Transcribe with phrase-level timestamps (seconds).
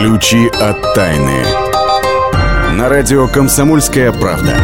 [0.00, 1.44] Ключи от тайны.
[2.72, 4.56] На радио «Комсомольская правда».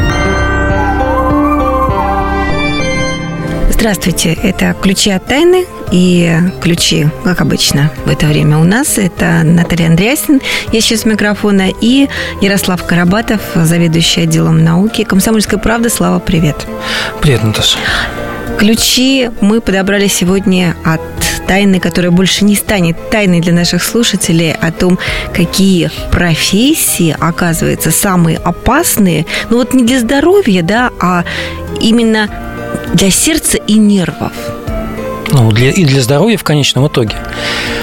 [3.69, 8.97] Здравствуйте, это «Ключи от тайны» и ключи, как обычно, в это время у нас.
[8.97, 10.41] Это Наталья Андреасин,
[10.73, 12.09] я сейчас у микрофона, и
[12.41, 15.91] Ярослав Карабатов, заведующий отделом науки «Комсомольская правда».
[15.91, 16.67] Слава, привет.
[17.21, 17.77] Привет, Наташа.
[18.57, 21.03] Ключи мы подобрали сегодня от
[21.47, 24.99] тайны, которая больше не станет тайной для наших слушателей, о том,
[25.35, 31.25] какие профессии, оказывается, самые опасные, ну вот не для здоровья, да, а
[31.81, 32.29] именно
[32.95, 34.33] для сердца и нервов.
[35.33, 37.17] Ну, для, и для здоровья в конечном итоге.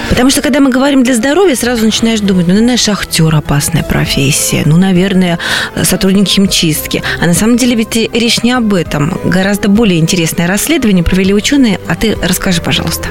[0.08, 4.62] Потому что, когда мы говорим для здоровья, сразу начинаешь думать, ну, наверное, шахтер опасная профессия,
[4.64, 5.38] ну, наверное,
[5.82, 7.02] сотрудник химчистки.
[7.20, 9.18] А на самом деле ведь речь не об этом.
[9.24, 13.08] Гораздо более интересное расследование провели ученые, а ты расскажи, пожалуйста.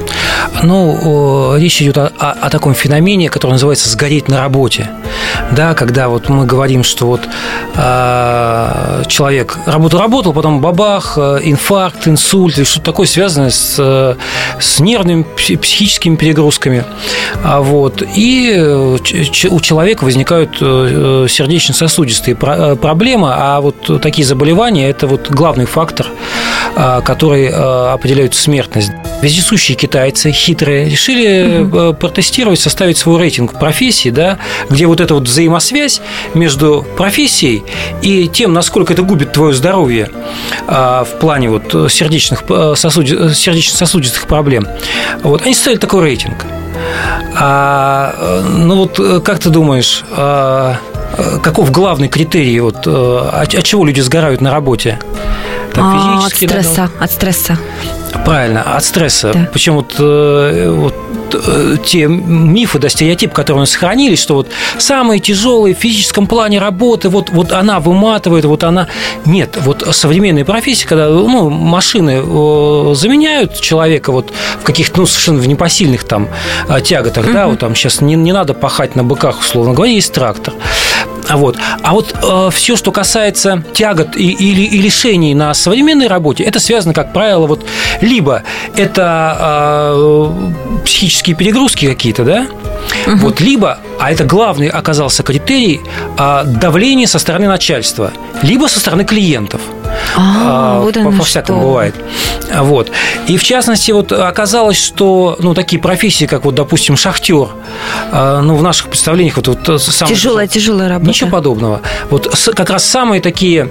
[0.63, 4.89] Ну, речь идет о, о, о таком феномене, который называется «сгореть на работе».
[5.51, 7.21] Да, когда вот мы говорим, что вот
[7.75, 14.15] э, человек работал-работал, потом бабах, э, инфаркт, инсульт, или что-то такое связанное с, э,
[14.59, 16.85] с нервными, психическими перегрузками.
[17.43, 25.29] А вот, и у человека возникают э, сердечно-сосудистые проблемы, а вот такие заболевания– это вот
[25.29, 26.07] главный фактор,
[26.75, 28.91] который определяет смертность.
[29.23, 31.93] Вездесущие китайцы, хитрые, решили угу.
[31.93, 34.37] протестировать, составить свой рейтинг профессий, да,
[34.69, 36.01] где вот эта вот взаимосвязь
[36.33, 37.63] между профессией
[38.01, 40.09] и тем, насколько это губит твое здоровье
[40.67, 42.43] в плане вот сердечных,
[42.75, 44.67] сосуди, сердечно-сосудистых проблем.
[45.23, 46.45] Вот, они ставили такой рейтинг.
[47.35, 50.77] А, ну вот как ты думаешь, а,
[51.41, 54.99] каков главный критерий, вот, от, от чего люди сгорают на работе?
[55.73, 57.03] Так, а, от стресса, да?
[57.03, 57.57] от стресса.
[58.25, 59.31] Правильно, от стресса.
[59.33, 59.49] Да.
[59.51, 60.93] Причем вот, э, вот
[61.33, 66.27] э, те мифы, да, стереотипы, которые у нас сохранились, что вот самые тяжелые в физическом
[66.27, 68.87] плане работы, вот, вот она выматывает, вот она...
[69.25, 72.21] Нет, вот современные профессии, когда ну, машины
[72.95, 76.29] заменяют человека вот в каких-то ну, совершенно в непосильных там
[76.69, 77.33] э, тяготах, угу.
[77.33, 80.53] да, вот там сейчас не, не надо пахать на быках, условно говоря, есть трактор.
[81.27, 86.07] А вот, а вот э, все, что касается тягот и, и, и лишений на современной
[86.07, 87.65] работе, это связано, как правило, вот
[88.01, 88.43] либо
[88.75, 89.37] это
[89.95, 92.47] э, психические перегрузки какие-то, да,
[93.07, 93.17] угу.
[93.17, 95.81] вот, либо, а это главный оказался критерий,
[96.17, 98.11] э, давление со стороны начальства,
[98.41, 99.61] либо со стороны клиентов.
[100.15, 101.95] А, а, вот по, по всякому бывает.
[102.53, 102.91] Вот.
[103.27, 107.49] И в частности, вот оказалось, что ну, такие профессии, как вот, допустим, шахтер,
[108.11, 111.09] а, ну, в наших представлениях вот, вот самое, тяжелая, тяжелая работа.
[111.09, 111.81] Ничего подобного.
[112.09, 113.69] Вот как раз самые такие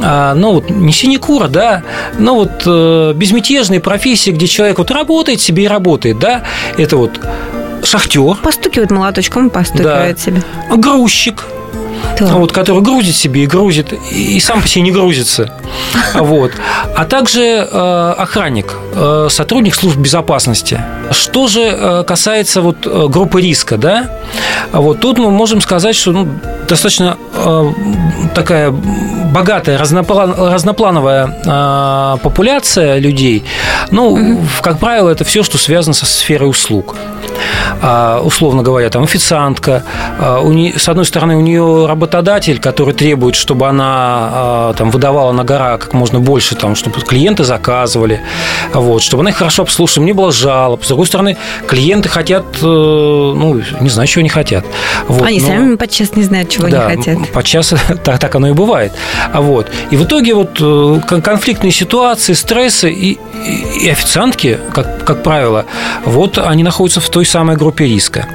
[0.00, 1.82] а, ну вот не синекура, да,
[2.18, 6.44] но вот э, безмятежные профессии, где человек вот работает себе и работает, да,
[6.78, 7.20] это вот
[7.84, 8.36] шахтер.
[8.42, 10.22] Постукивает молоточком, постукивает да.
[10.22, 10.42] себе.
[10.74, 11.44] Грузчик,
[12.18, 12.34] да.
[12.34, 15.52] вот, который грузит себе и грузит, и сам по себе не грузится.
[16.14, 16.52] Вот.
[16.96, 20.80] А также э, охранник, э, сотрудник служб безопасности.
[21.10, 24.10] Что же э, касается вот группы риска, да,
[24.72, 26.28] вот тут мы можем сказать, что ну,
[26.68, 27.16] достаточно
[28.34, 33.44] такая богатая, разноплан, разноплановая популяция людей.
[33.90, 34.40] Ну, угу.
[34.60, 36.94] как правило, это все, что связано со сферой услуг.
[37.80, 39.84] А, условно говоря, там официантка,
[40.18, 44.90] а, у нее, с одной стороны, у нее работодатель, который требует, чтобы она а, там
[44.90, 48.20] выдавала на гора как можно больше, там, чтобы клиенты заказывали,
[48.72, 50.84] вот, чтобы она их хорошо обслуживала, не было жалоб.
[50.84, 51.36] С другой стороны,
[51.66, 54.64] клиенты хотят, э, ну, не знаю, чего они хотят.
[55.08, 57.32] Вот, они но, сами подчас не знают, чего да, они хотят.
[57.32, 57.74] Подчас
[58.04, 58.92] так, так оно и бывает.
[59.34, 59.68] Вот.
[59.90, 63.18] И в итоге вот э, конфликтные ситуации, стрессы и,
[63.80, 65.66] и официантки, как, как правило,
[66.04, 68.26] вот они находятся в той самой группе риска.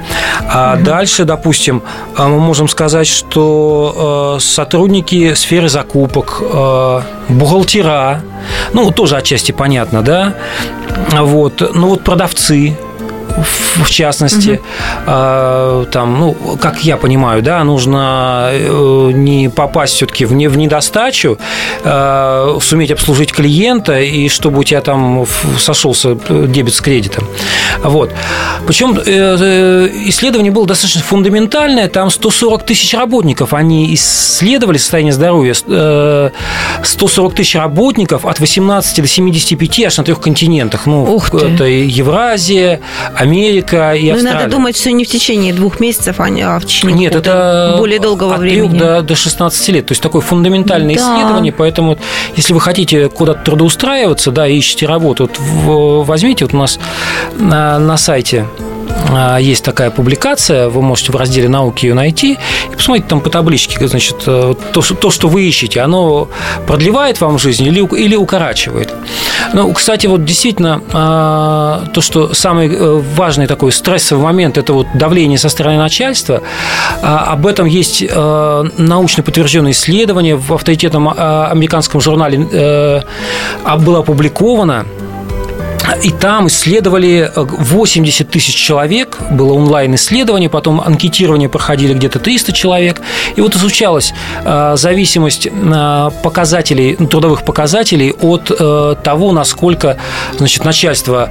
[0.50, 0.84] А угу.
[0.84, 1.82] дальше, допустим,
[2.16, 8.22] а, мы можем сказать, что э, сотрудники сферы закупок, э, бухгалтера,
[8.72, 10.34] ну, тоже отчасти понятно, да,
[11.12, 12.76] вот, ну, вот продавцы,
[13.42, 14.60] в частности,
[15.06, 15.86] угу.
[15.90, 21.38] там, ну, как я понимаю, да, нужно э, не попасть все-таки в, не, в недостачу,
[21.84, 25.26] э, суметь обслужить клиента и чтобы у тебя там
[25.58, 27.24] сошелся дебет с кредитом.
[27.82, 28.12] Вот.
[28.66, 35.54] Причем э, э, исследование было достаточно фундаментальное, там 140 тысяч работников, они исследовали состояние здоровья,
[36.82, 40.86] 140 тысяч работников от 18 до 75 аж на трех континентах.
[40.86, 42.80] Ну, это Евразия,
[43.14, 44.14] Америка и Австралия.
[44.14, 47.74] Ну, надо думать, что не в течение двух месяцев, а, а в течение Нет, это
[47.78, 48.76] более долгого от времени.
[48.76, 49.86] От до, до 16 лет.
[49.86, 51.00] То есть такое фундаментальное да.
[51.00, 51.52] исследование.
[51.52, 51.98] Поэтому,
[52.36, 56.78] если вы хотите куда-то трудоустраиваться, да, ищете работу, вот возьмите вот у нас
[57.38, 58.46] на, на сайте
[59.40, 62.38] есть такая публикация, вы можете в разделе науки ее найти
[62.70, 66.28] и посмотрите там по табличке, значит, э, то, то, что вы ищете, оно
[66.66, 68.92] продлевает вам жизнь или, или укорачивает.
[69.54, 74.86] Ну, кстати, вот действительно, а, то, что самый э, важный такой стрессовый момент, это вот
[74.94, 76.42] давление со стороны начальства,
[77.02, 82.38] а, об этом есть э, научно подтвержденное исследование в авторитетном американском журнале
[83.78, 84.86] было опубликовано
[86.02, 93.00] и там исследовали 80 э, тысяч человек, было онлайн-исследование, потом анкетирование проходили где-то 300 человек.
[93.36, 94.12] И вот изучалась
[94.44, 98.48] э, зависимость э, показателей, ну, трудовых показателей от
[99.02, 99.98] того, насколько
[100.36, 101.30] значит, начальство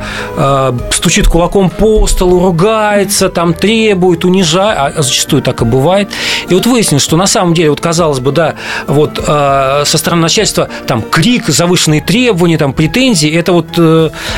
[0.92, 6.10] стучит кулаком по столу, ругается, там требует, унижает, а зачастую так и бывает.
[6.50, 8.56] И вот выяснилось, что на самом деле, вот казалось бы, да,
[8.88, 13.68] вот со стороны начальства там крик, завышенные требования, там претензии, это вот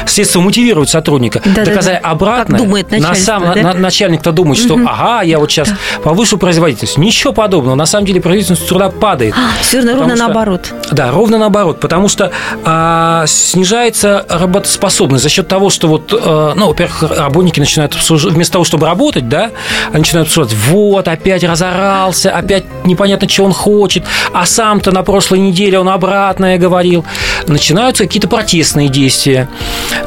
[0.10, 1.42] средство мотивировать сотрудника.
[1.46, 2.58] Да, Доказать да, обратно.
[2.58, 3.56] Как думает на сам да?
[3.56, 4.86] на, начальник-то думает, что угу.
[4.88, 5.76] ага, я вот сейчас да.
[6.04, 6.98] повышу производительность.
[6.98, 7.76] Ничего подобного.
[7.76, 9.34] На самом деле производительность труда падает.
[9.38, 10.74] А, все равно ровно что, наоборот.
[10.92, 11.80] Да, ровно наоборот.
[11.80, 12.32] Потому что
[12.64, 18.66] а, снижается работоспособность за счет того, что вот, а, ну, во-первых, работники начинают вместо того,
[18.66, 19.52] чтобы работать, да,
[19.92, 24.04] они начинают обсуждать, вот, опять разорался, опять непонятно, что он хочет,
[24.34, 27.06] а сам-то на прошлой неделе он обратное говорил.
[27.48, 29.50] Начинаются какие-то протестные действия.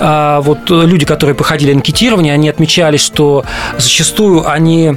[0.01, 3.45] А, вот люди, которые проходили анкетирование, они отмечали, что
[3.79, 4.95] зачастую они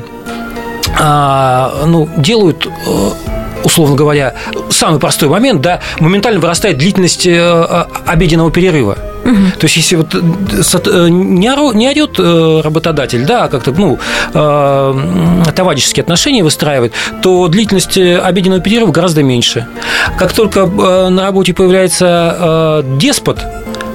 [1.00, 3.10] а, ну, делают э,
[3.64, 4.36] условно говоря,
[4.70, 8.98] самый простой момент, да, моментально вырастает длительность э, обеденного перерыва.
[9.26, 9.60] Угу.
[9.60, 12.20] То есть, если вот э, не, орет
[12.64, 13.98] работодатель, да, а как-то, ну,
[14.32, 16.94] товарищеские отношения выстраивает,
[17.24, 19.68] то длительность обеденного перерыва гораздо меньше.
[20.18, 23.40] Как только на работе появляется деспот,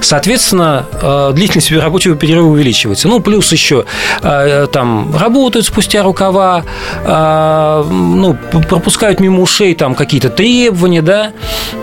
[0.01, 3.07] Соответственно, э, длительность рабочего перерыва увеличивается.
[3.07, 3.85] Ну, плюс еще
[4.21, 6.63] э, там работают спустя рукава,
[7.03, 8.37] э, ну,
[8.69, 11.31] пропускают мимо ушей там какие-то требования, да,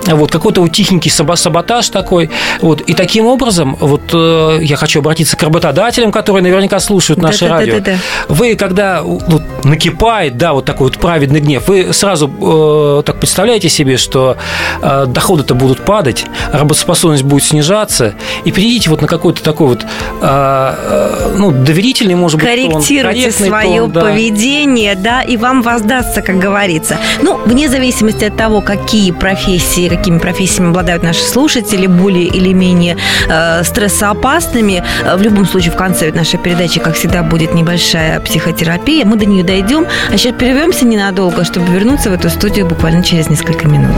[0.06, 2.30] вот какой-то вот тихенький саботаж такой.
[2.60, 2.80] Вот.
[2.82, 7.74] И таким образом, вот я хочу обратиться к работодателям, которые наверняка слушают наше да, радио.
[7.74, 7.98] Да, да, да,
[8.28, 8.34] да.
[8.34, 13.68] Вы, когда вот, накипает, да, вот такой вот праведный гнев, вы сразу э, так представляете
[13.68, 14.36] себе, что
[14.82, 18.07] э, доходы-то будут падать, работоспособность будет снижаться,
[18.44, 19.86] и перейдите вот на какой-то такой вот,
[20.20, 24.00] а, ну, доверительный, может быть, Корректируйте тон, свое тон, да.
[24.00, 26.96] поведение, да, и вам воздастся, как говорится.
[27.22, 32.96] Ну, вне зависимости от того, какие профессии, какими профессиями обладают наши слушатели, более или менее
[33.28, 39.04] э, стрессоопасными, э, в любом случае в конце нашей передачи, как всегда, будет небольшая психотерапия.
[39.04, 43.28] Мы до нее дойдем, а сейчас прервемся ненадолго, чтобы вернуться в эту студию буквально через
[43.28, 43.96] несколько минут.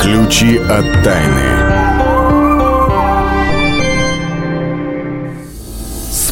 [0.00, 1.75] Ключи от тайны.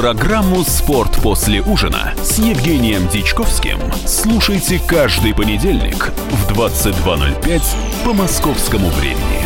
[0.00, 7.60] Программу «Спорт после ужина» с Евгением Дичковским слушайте каждый понедельник в 22.05
[8.06, 9.44] по московскому времени.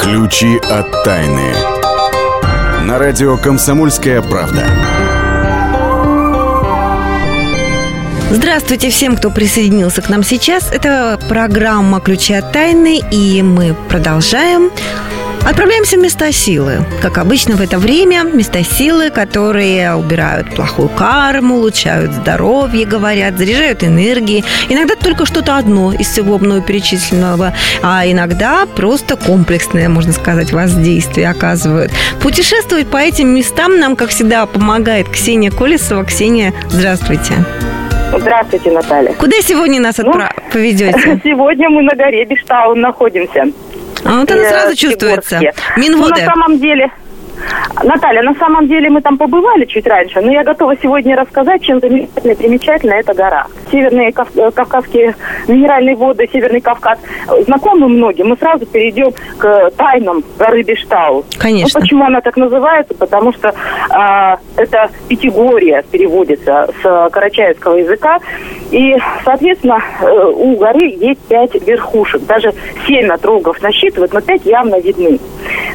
[0.00, 1.54] Ключи от тайны.
[2.82, 4.66] На радио «Комсомольская правда».
[8.32, 10.72] Здравствуйте всем, кто присоединился к нам сейчас.
[10.72, 14.72] Это программа «Ключи от тайны», и мы продолжаем
[15.46, 16.80] Отправляемся в места силы.
[17.00, 23.84] Как обычно в это время, места силы, которые убирают плохую карму, улучшают здоровье, говорят, заряжают
[23.84, 24.44] энергией.
[24.68, 31.30] Иногда только что-то одно из всего мною перечисленного, а иногда просто комплексное, можно сказать, воздействие
[31.30, 31.92] оказывают.
[32.20, 36.04] Путешествовать по этим местам нам, как всегда, помогает Ксения Колесова.
[36.04, 37.34] Ксения, здравствуйте.
[38.18, 39.12] Здравствуйте, Наталья.
[39.14, 40.32] Куда сегодня нас отправ...
[40.36, 41.20] ну, поведете?
[41.24, 43.44] Сегодня мы на горе Биштаун находимся.
[44.06, 45.40] А вот это сразу чувствуется.
[45.76, 46.14] Минводы.
[46.14, 46.90] Ну, на самом деле,
[47.82, 51.80] Наталья, на самом деле мы там побывали чуть раньше, но я готова сегодня рассказать, чем
[51.80, 53.46] замечательно и примечательно эта гора.
[53.70, 54.28] Северные Кав...
[54.36, 55.14] Э, кавказские
[55.46, 56.98] минеральные воды, Северный Кавказ
[57.46, 58.28] знакомы многим.
[58.28, 61.24] Мы сразу перейдем к тайнам горы Биштау.
[61.38, 61.78] Конечно.
[61.78, 62.94] Ну, почему она так называется?
[62.94, 68.18] Потому что э, это Пятигория переводится с карачаевского языка.
[68.70, 72.22] И, соответственно, э, у горы есть пять верхушек.
[72.26, 72.54] Даже
[72.86, 75.18] семь отрогов насчитывают, но пять явно видны.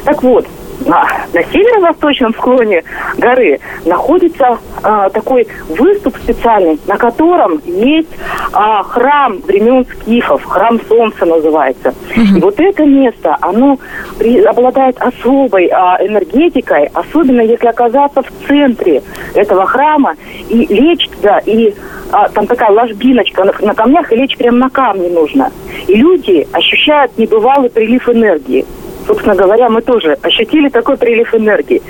[0.04, 0.46] Так вот,
[0.86, 2.84] на, на северо-восточном склоне
[3.16, 8.08] горы находится а, такой выступ специальный, на котором есть
[8.52, 11.94] а, храм времен скифов, храм Солнца называется.
[12.16, 13.78] И вот это место, оно
[14.18, 19.02] при, обладает особой а, энергетикой, особенно если оказаться в центре
[19.34, 20.14] этого храма
[20.48, 21.74] и лечь туда, и
[22.10, 25.50] а, там такая ложбиночка на, на камнях, и лечь прямо на камне нужно.
[25.86, 28.66] И люди ощущают небывалый прилив энергии
[29.06, 31.82] собственно говоря, мы тоже ощутили такой прилив энергии.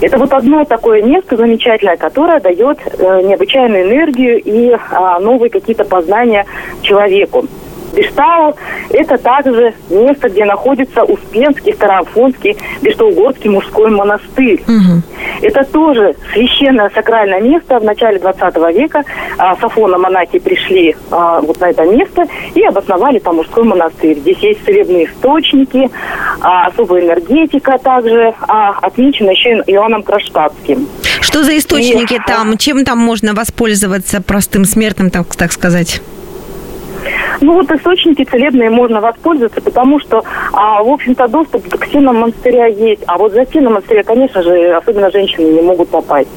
[0.00, 4.78] Это вот одно такое место замечательное, которое дает э, необычайную энергию и э,
[5.20, 6.46] новые какие-то познания
[6.80, 7.44] человеку.
[7.92, 8.54] Биштау–
[8.90, 14.62] это также место, где находится Успенский, Староафонский, Биштаугорский мужской монастырь.
[14.62, 15.02] Угу.
[15.42, 17.78] Это тоже священное сакральное место.
[17.78, 19.02] В начале 20 века
[19.38, 24.18] а, с Афона монахи пришли а, вот на это место и обосновали там мужской монастырь.
[24.18, 25.90] Здесь есть целебные источники,
[26.40, 30.86] а, особая энергетика также, а, отмечена еще Иоанном Кронштадтским.
[31.20, 32.56] Что за источники и, там?
[32.56, 36.00] Чем там можно воспользоваться простым смертным, так, так сказать?
[37.40, 40.22] Ну вот источники целебные можно воспользоваться, потому что,
[40.52, 43.02] а, в общем-то, доступ к стенам монастыря есть.
[43.06, 46.28] А вот за стены монастыря, конечно же, особенно женщины не могут попасть.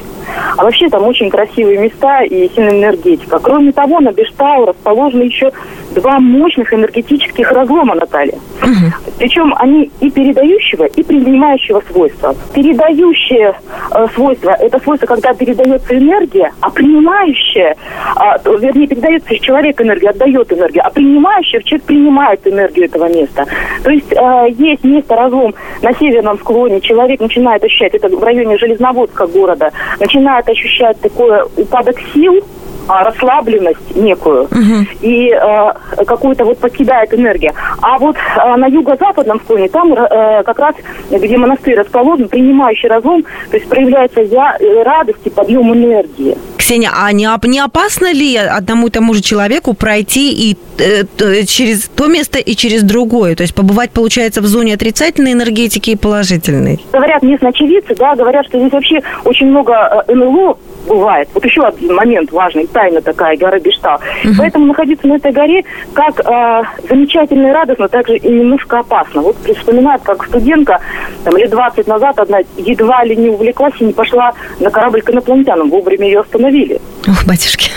[0.58, 3.40] А вообще там очень красивые места и сильная энергетика.
[3.40, 5.52] Кроме того, на Бештау расположены еще
[5.94, 8.38] два мощных энергетических разлома, Наталья.
[8.62, 9.14] Угу.
[9.20, 12.36] Причем они и передающего, и принимающего свойства.
[12.54, 13.54] Передающее
[13.92, 20.10] э, свойство– это свойство, когда передается энергия, а принимающее, э, вернее, передается из человека энергия,
[20.10, 23.46] отдает энергию, а принимающее человек принимает энергию этого места.
[23.84, 28.58] То есть э, есть место разлом на северном склоне, человек начинает ощущать, это в районе
[28.58, 30.13] Железноводска города, начинает
[30.50, 32.44] ощущать такой упадок сил,
[32.88, 34.88] а, расслабленность некую угу.
[35.02, 37.54] и э, какую-то вот покидает энергия.
[37.82, 40.76] А вот э, на юго-западном склоне, там э, как раз,
[41.10, 46.38] где монастырь расположен, принимающий разум, то есть проявляется я, э, радость и подъем энергии.
[46.58, 51.90] Ксения, а не, не опасно ли одному и тому же человеку пройти и э, через
[51.90, 53.36] то место и через другое?
[53.36, 56.80] То есть побывать, получается, в зоне отрицательной энергетики и положительной?
[56.92, 61.30] Говорят местные очевидцы, да, говорят, что здесь вообще очень много э, НЛО бывает.
[61.34, 64.00] Вот еще один момент важный, тайна такая, гора Бештал.
[64.24, 64.34] Угу.
[64.38, 65.64] Поэтому находиться на этой горе
[65.94, 69.22] как э, замечательно и радостно, так же и немножко опасно.
[69.22, 70.80] Вот вспоминают, как студентка
[71.24, 75.10] там, лет 20 назад одна едва ли не увлеклась и не пошла на корабль к
[75.10, 75.70] инопланетянам.
[75.70, 76.80] Вовремя ее остановили.
[77.08, 77.72] Ох, батюшки.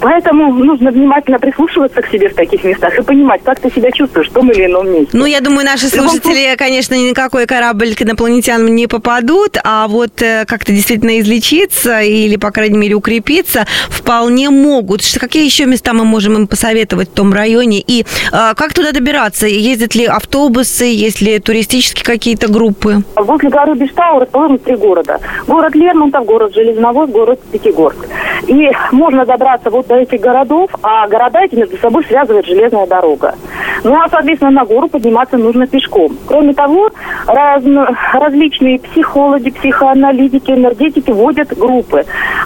[0.00, 4.28] Поэтому нужно внимательно прислушиваться к себе в таких местах и понимать, как ты себя чувствуешь
[4.28, 5.10] в том или ином месте.
[5.12, 9.88] Ну, я думаю, наши слушатели, конечно, ни на какой корабль к инопланетянам не попадут, а
[9.88, 15.02] вот э, как-то действительно излечиться или, по крайней мере, укрепиться вполне могут.
[15.18, 17.80] Какие еще места мы можем им посоветовать в том районе?
[17.80, 19.46] И э, как туда добираться?
[19.46, 23.02] Ездят ли автобусы, есть ли туристические какие-то группы?
[23.16, 25.18] Возле горы Биштау расположены три города.
[25.46, 28.06] Город Лермонтов, город Железноводск, город Пятигорск.
[28.46, 33.34] И можно добраться вот до этих городов, а города эти между собой связывает железная дорога.
[33.84, 36.16] Ну, а, соответственно, на гору подниматься нужно пешком.
[36.26, 36.90] Кроме того,
[37.26, 37.62] раз,
[38.12, 41.77] различные психологи, психоаналитики, энергетики водят группы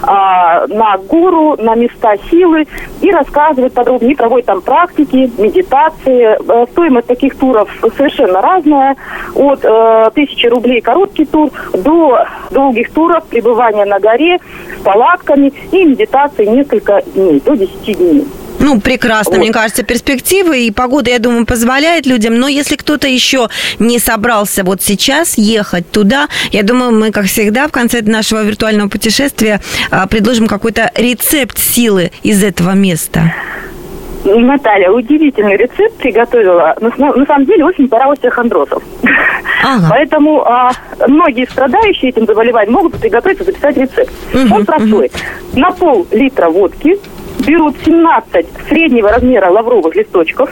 [0.01, 2.67] а, на гору, на места силы
[3.01, 6.37] и рассказывают подробнее, проводят там практики, медитации.
[6.47, 8.95] Э, стоимость таких туров совершенно разная.
[9.35, 14.39] От э, тысячи рублей короткий тур до долгих туров пребывания на горе
[14.79, 18.27] с палатками и медитации несколько дней, до 10 дней.
[18.63, 19.39] Ну, прекрасно, вот.
[19.39, 22.39] мне кажется, перспективы и погода, я думаю, позволяет людям.
[22.39, 27.67] Но если кто-то еще не собрался вот сейчас ехать туда, я думаю, мы, как всегда,
[27.67, 29.59] в конце нашего виртуального путешествия
[29.91, 33.33] а, предложим какой-то рецепт силы из этого места.
[34.23, 36.73] Наталья, удивительный рецепт приготовила.
[36.79, 38.81] На, на самом деле очень пора остеохондрозов.
[39.61, 39.87] Ага.
[39.89, 40.71] Поэтому а,
[41.07, 44.13] многие страдающие этим заболеванием могут приготовить записать рецепт.
[44.33, 45.11] Угу, Он простой.
[45.51, 45.59] Угу.
[45.59, 46.97] На пол литра водки
[47.39, 50.49] берут 17 среднего размера лавровых листочков,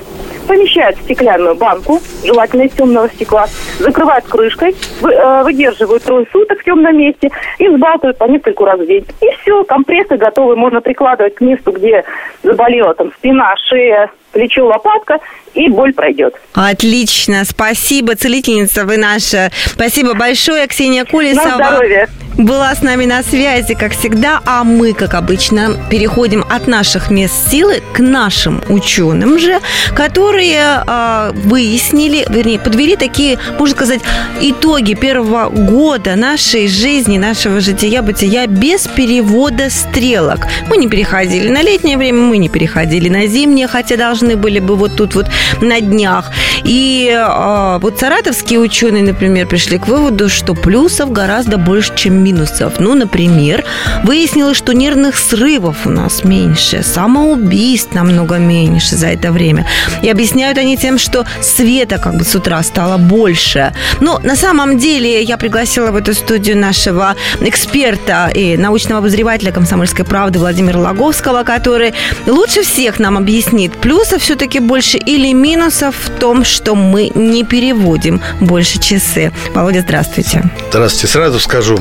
[0.48, 3.46] помещают в стеклянную банку, желательно из темного стекла,
[3.80, 8.86] закрывают крышкой, э, выдерживают трое суток в темном месте и взбалтывают по нескольку раз в
[8.86, 9.06] день.
[9.22, 12.04] И все, компрессы готовы, можно прикладывать к месту, где
[12.44, 15.20] заболела там спина, шея, плечо, лопатка,
[15.54, 16.36] и боль пройдет.
[16.54, 19.52] Отлично, спасибо, целительница вы наша.
[19.66, 21.46] Спасибо большое, Ксения Колесова.
[21.46, 26.68] На здоровье была с нами на связи, как всегда, а мы, как обычно, переходим от
[26.68, 29.60] наших мест силы к нашим ученым же,
[29.96, 34.02] которые э, выяснили, вернее, подвели такие, можно сказать,
[34.40, 40.48] итоги первого года нашей жизни, нашего жития-бытия без перевода стрелок.
[40.68, 44.76] Мы не переходили на летнее время, мы не переходили на зимнее, хотя должны были бы
[44.76, 45.28] вот тут вот
[45.62, 46.32] на днях.
[46.64, 52.80] И э, вот саратовские ученые, например, пришли к выводу, что плюсов гораздо больше, чем минусов.
[52.80, 53.64] Ну, например,
[54.04, 59.66] выяснилось, что нервных срывов у нас меньше, самоубийств намного меньше за это время.
[60.02, 63.74] И объясняют они тем, что света как бы с утра стало больше.
[64.00, 70.06] Но на самом деле я пригласила в эту студию нашего эксперта и научного обозревателя «Комсомольской
[70.06, 71.94] правды» Владимира Логовского, который
[72.28, 78.22] лучше всех нам объяснит, плюсов все-таки больше или минусов в том, что мы не переводим
[78.40, 79.32] больше часы.
[79.54, 80.44] Володя, здравствуйте.
[80.70, 81.08] Здравствуйте.
[81.08, 81.80] Сразу скажу,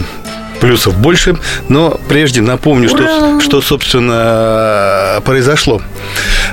[0.61, 1.37] плюсов больше,
[1.69, 5.83] но прежде напомню, что, что, собственно, произошло.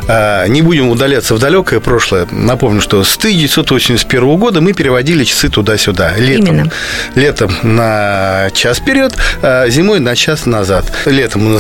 [0.08, 2.28] А, не будем удаляться в далекое прошлое.
[2.32, 6.14] Напомню, что с 1981 года мы переводили часы туда-сюда.
[6.18, 6.72] Летом, Именно.
[7.16, 10.92] летом на час вперед, а зимой на час назад.
[11.06, 11.58] Летом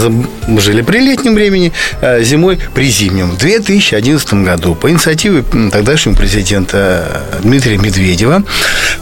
[0.47, 3.31] мы жили при летнем времени, а зимой при зимнем.
[3.31, 8.43] В 2011 году по инициативе тогдашнего президента Дмитрия Медведева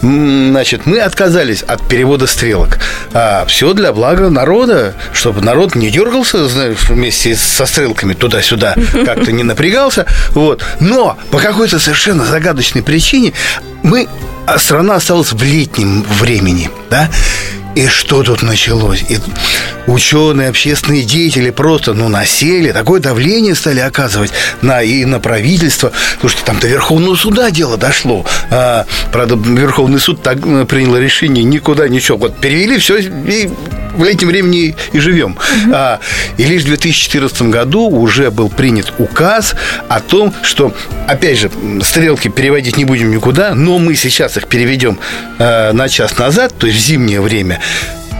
[0.00, 2.78] значит, мы отказались от перевода стрелок.
[3.12, 9.32] А все для блага народа, чтобы народ не дергался знаешь, вместе со стрелками туда-сюда, как-то
[9.32, 10.06] не напрягался.
[10.30, 10.64] Вот.
[10.80, 13.32] Но по какой-то совершенно загадочной причине
[13.82, 14.08] мы
[14.46, 17.10] а страна осталась в летнем времени, да,
[17.76, 19.04] и что тут началось?
[19.06, 19.18] И
[19.86, 26.30] ученые, общественные деятели просто, ну, насели, такое давление стали оказывать на, и на правительство, потому
[26.30, 28.24] что там до Верховного суда дело дошло.
[28.50, 32.16] А, правда, Верховный суд так э, принял решение никуда ничего.
[32.16, 33.50] Вот перевели все и
[33.96, 35.32] в летнем времени и живем.
[35.32, 35.72] Угу.
[35.74, 36.00] А,
[36.36, 39.54] и лишь в 2014 году уже был принят указ
[39.88, 40.74] о том, что,
[41.06, 41.50] опять же,
[41.82, 44.98] стрелки переводить не будем никуда, но мы сейчас их переведем
[45.38, 47.60] э, на час назад, то есть в зимнее время,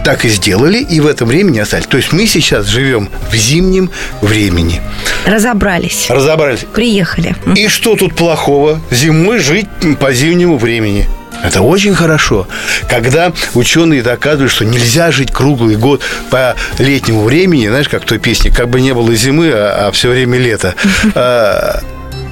[0.03, 1.85] так и сделали, и в это время не остались.
[1.85, 4.81] То есть мы сейчас живем в зимнем времени.
[5.25, 6.05] Разобрались.
[6.09, 6.65] Разобрались.
[6.73, 7.35] Приехали.
[7.55, 8.79] И что тут плохого?
[8.89, 9.67] Зимой жить
[9.99, 11.07] по зимнему времени.
[11.43, 12.47] Это очень хорошо,
[12.89, 16.01] когда ученые доказывают, что нельзя жить круглый год
[16.31, 19.91] по летнему времени, знаешь, как в той песне, как бы не было зимы, а, а
[19.91, 20.73] все время лето.
[21.15, 21.81] А,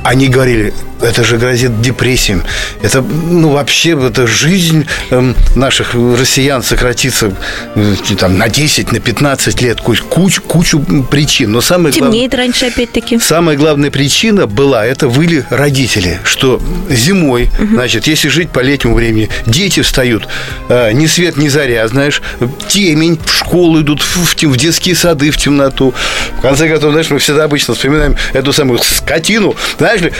[0.03, 2.43] они говорили, это же грозит депрессиям.
[2.81, 7.33] Это, ну, вообще, это жизнь эм, наших россиян сократится
[7.75, 9.81] э, там, на 10, на 15 лет.
[9.81, 10.79] Кучу, кучу
[11.09, 11.51] причин.
[11.51, 12.39] Но самое Темнеет глав...
[12.39, 13.19] раньше опять-таки.
[13.19, 17.75] Самая главная причина была, это были родители, что зимой, угу.
[17.75, 20.27] значит, если жить по летнему времени, дети встают,
[20.69, 22.21] э, ни свет, ни заря, знаешь,
[22.67, 25.93] темень, в школу идут, в, в, в детские сады, в темноту.
[26.37, 30.13] В конце концов, знаешь, мы всегда обычно вспоминаем эту самую скотину, знаешь, ли,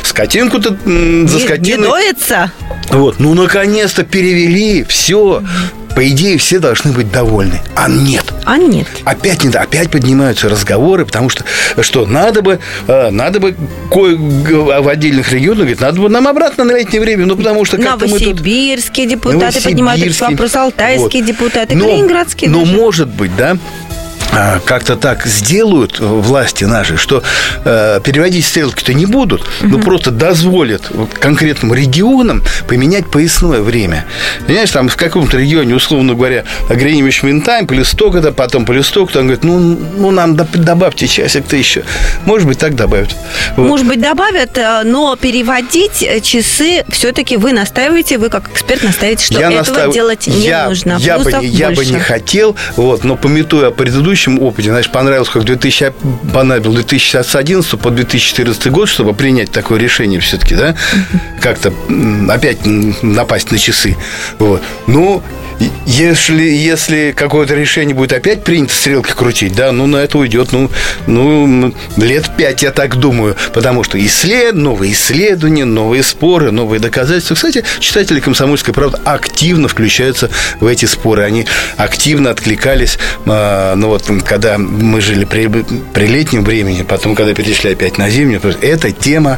[0.66, 1.78] скотинку-то за скотиной...
[1.78, 2.52] Не доится?
[2.90, 5.44] Вот, ну, наконец-то перевели, все
[5.96, 7.62] по идее, все должны быть довольны.
[7.74, 8.26] А нет.
[8.44, 8.86] А нет.
[9.06, 11.46] Опять не опять поднимаются разговоры, потому что
[11.80, 13.56] что надо бы, э, надо бы
[13.90, 17.78] кое в отдельных регионах, говорит, надо бы нам обратно на летнее время, ну потому что
[17.78, 19.24] как-то Новосибирские мы тут...
[19.32, 21.32] депутаты поднимают этот вопрос, алтайские вот.
[21.32, 22.50] депутаты, но, калининградские.
[22.50, 22.76] Но даже.
[22.76, 23.58] может быть, да,
[24.66, 27.24] как-то так сделают власти наши, что
[27.64, 29.70] э, переводить стрелки-то не будут, угу.
[29.70, 30.84] но просто дозволят
[31.20, 34.06] конкретным регионам поменять поясное время.
[34.46, 39.28] Понимаешь, там в каком-то регионе, условно говоря, Гринвич Минтайм, плюс столько-то, потом плюс столько-то, он
[39.28, 39.60] говорит, ну,
[39.98, 41.84] ну нам добавьте часик-то еще.
[42.26, 43.16] Может быть, так добавят.
[43.56, 43.68] Вот.
[43.68, 49.26] Может быть, добавят, э, но переводить э, часы все-таки вы настаиваете, вы как эксперт настаиваете,
[49.26, 49.94] что я этого настав...
[49.94, 50.98] делать не я, нужно.
[51.00, 54.90] Я бы, не, я бы не хотел, вот, но пометуя о предыдущем предыдущем опыте, знаешь,
[54.90, 55.94] понравилось, как 2000,
[56.34, 60.76] понадобил 2011 по 2014 год, чтобы принять такое решение все-таки, да,
[61.42, 61.74] как-то
[62.30, 62.60] опять
[63.02, 63.98] напасть на часы.
[64.40, 64.62] Вот.
[64.88, 65.22] Ну,
[65.86, 70.70] если, если какое-то решение будет опять принято стрелки крутить, да, ну, на это уйдет, ну,
[71.08, 73.36] ну, лет пять, я так думаю.
[73.54, 77.36] Потому что исслед, новые исследования, новые споры, новые доказательства.
[77.36, 81.24] Кстати, читатели «Комсомольской правды» активно включаются в эти споры.
[81.24, 81.46] Они
[81.78, 85.48] активно откликались, э, ну, вот, когда мы жили при,
[85.94, 89.38] при летнем времени, потом, когда перешли опять на зимнюю, эта тема,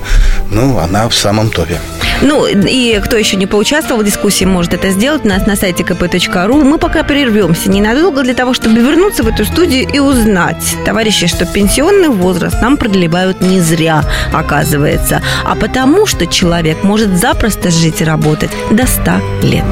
[0.52, 1.78] ну, она в самом топе.
[2.22, 5.84] Ну, и кто еще не поучаствовал в дискуссии, может это сделать у нас на сайте
[5.84, 6.64] kp.ru.
[6.64, 11.46] Мы пока прервемся ненадолго для того, чтобы вернуться в эту студию и узнать, товарищи, что
[11.46, 14.04] пенсионный возраст нам продлевают не зря,
[14.34, 19.12] оказывается, а потому, что человек может запросто жить и работать до 100
[19.44, 19.66] лет.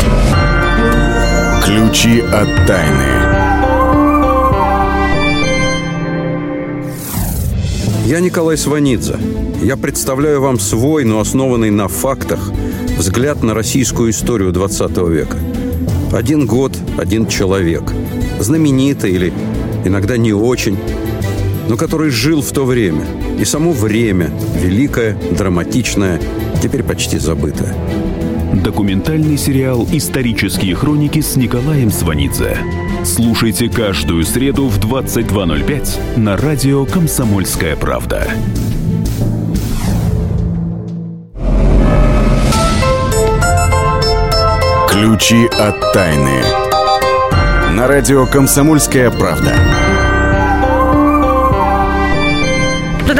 [1.63, 3.24] Ключи от тайны.
[8.05, 9.17] Я Николай Сванидзе.
[9.63, 12.51] Я представляю вам свой, но основанный на фактах,
[12.97, 15.37] взгляд на российскую историю 20 века.
[16.11, 17.83] Один год, один человек.
[18.39, 19.33] Знаменитый или
[19.85, 20.77] иногда не очень,
[21.67, 23.05] но который жил в то время–
[23.39, 26.21] И само время, великое, драматичное,
[26.63, 27.75] теперь почти забытое.
[28.63, 32.57] Документальный сериал «Исторические хроники» с Николаем Сванидзе.
[33.05, 38.27] Слушайте каждую среду в 22.05 на радио «Комсомольская правда».
[44.89, 46.41] Ключи от тайны.
[47.75, 49.53] На радио «Комсомольская правда».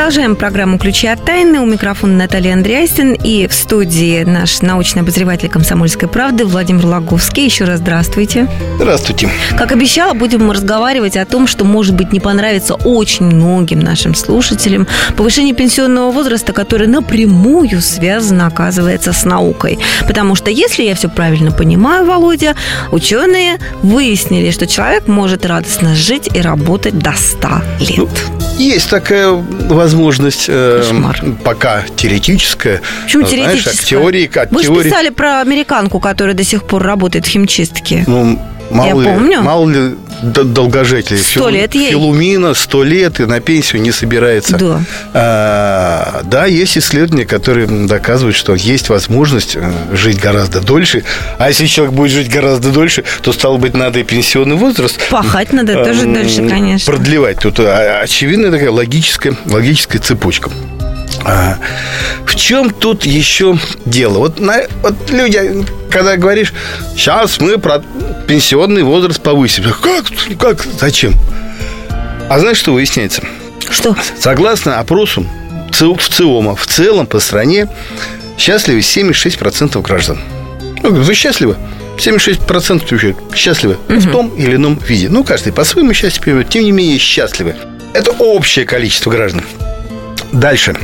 [0.06, 1.60] Продолжаем программу «Ключи от тайны».
[1.60, 7.46] У микрофона Наталья Андреасин и в студии наш научный обозреватель «Комсомольской правды» Владимир Логовский.
[7.46, 8.48] Еще раз здравствуйте.
[8.76, 9.32] Здравствуйте.
[9.58, 14.86] Как обещала, будем разговаривать о том, что может быть не понравится очень многим нашим слушателям.
[15.18, 19.80] Повышение пенсионного возраста, которое напрямую связано, оказывается, с наукой.
[20.08, 22.54] Потому что, если я все правильно понимаю, Володя,
[22.92, 28.10] ученые выяснили, что человек может радостно жить и работать до 100 лет.
[28.28, 30.84] Ну, есть такая возможность, э,
[31.44, 32.82] пока теоретическая.
[33.04, 33.82] Почему знаешь, теоретическая?
[33.82, 34.84] От теории, от Вы теории...
[34.84, 38.04] же писали про американку, которая до сих пор работает в химчистке.
[38.08, 38.40] Ну,
[38.72, 39.42] мало Я ли, помню.
[39.42, 41.20] Мало ли долгожителей.
[41.20, 41.92] Сто лет ей.
[41.92, 44.58] Филумина сто лет и на пенсию не собирается.
[44.58, 44.82] Да.
[45.14, 51.04] А, да, есть исследования, которые доказывают, что есть возможность э, жить гораздо дольше.
[51.38, 55.00] А если человек будет жить гораздо дольше, то, стало быть, надо и пенсионный возраст.
[55.10, 56.92] Пахать надо тоже дольше, конечно.
[56.92, 57.40] Продлевать.
[57.40, 60.50] Тут а, очевидная такая логическая, логическая цепочка.
[61.26, 61.58] А,
[62.26, 64.20] в чем тут еще дело?
[64.20, 66.54] Вот, на, вот люди, когда говоришь,
[66.96, 67.82] сейчас мы про
[68.28, 69.64] пенсионный возраст повысим.
[69.82, 70.06] Как?
[70.40, 70.66] Как?
[70.80, 71.14] Зачем?
[72.30, 73.24] А знаешь, что выясняется?
[73.70, 73.96] Что?
[74.20, 75.26] Согласно опросу
[75.72, 77.68] в ЦИОМа, в целом по стране
[78.38, 80.20] счастливы 76% граждан.
[80.84, 81.58] Ну, вы счастливы?
[81.98, 84.00] 76% вообще счастливы угу.
[84.00, 85.10] в том или ином виде.
[85.10, 87.56] Ну, каждый по-своему счастье понимает, тем не менее счастливы.
[87.94, 89.44] Это общее количество граждан.
[90.32, 90.76] Дальше.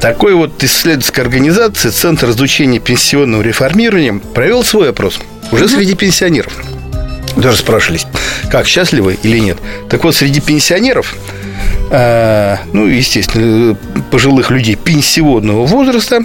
[0.00, 5.18] Такой вот исследовательской организации Центр изучения пенсионного реформирования провел свой опрос
[5.50, 5.74] уже угу.
[5.74, 6.52] среди пенсионеров.
[7.36, 8.06] Даже спрашивались,
[8.50, 9.58] как счастливы или нет.
[9.88, 11.14] Так вот, среди пенсионеров,
[11.90, 13.76] э, ну, естественно,
[14.10, 16.24] пожилых людей пенсионного возраста,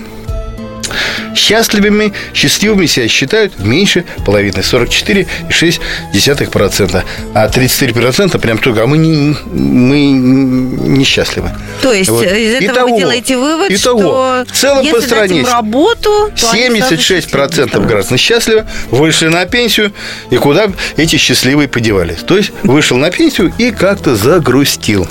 [1.36, 7.04] Счастливыми, счастливыми себя считают меньше половины, 44,6%.
[7.34, 11.52] А 33% прям только, а мы, не, мы несчастливы.
[11.82, 12.26] То есть вот.
[12.26, 17.88] из этого Итого, вы делаете вывод, Итого, что в целом если по стране работу, 76%
[17.88, 19.94] граждан счастливы, вышли на пенсию,
[20.30, 22.20] и куда эти счастливые подевались.
[22.20, 25.08] То есть вышел на пенсию и как-то загрустил.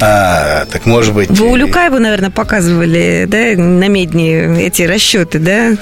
[0.00, 1.30] А, так может быть...
[1.30, 5.76] Вы у Люкаева, наверное, показывали, да, на медне эти расчеты, да?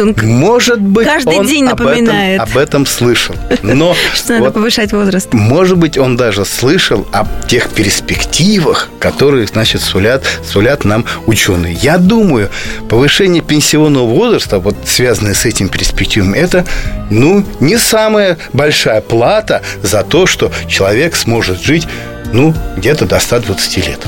[0.00, 2.40] Он может быть, каждый он день напоминает.
[2.40, 3.34] Об этом, об этом слышал.
[3.62, 5.32] Но что надо повышать возраст.
[5.32, 11.74] Может быть, он даже слышал о тех перспективах, которые, значит, сулят, сулят нам ученые.
[11.74, 12.50] Я думаю,
[12.88, 16.64] повышение пенсионного возраста, вот связанное с этим перспективами, это,
[17.10, 21.86] ну, не самая большая плата за то, что человек сможет жить
[22.32, 24.06] ну, где-то до 120 лет.